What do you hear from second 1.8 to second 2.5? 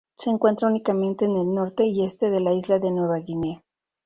y este de